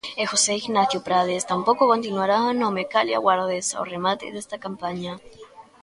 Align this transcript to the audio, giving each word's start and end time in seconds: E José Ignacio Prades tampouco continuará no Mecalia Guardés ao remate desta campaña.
E 0.21 0.23
José 0.31 0.53
Ignacio 0.63 0.99
Prades 1.07 1.43
tampouco 1.51 1.91
continuará 1.93 2.37
no 2.59 2.67
Mecalia 2.77 3.23
Guardés 3.25 3.67
ao 3.71 3.87
remate 3.93 4.25
desta 4.33 4.57
campaña. 4.65 5.13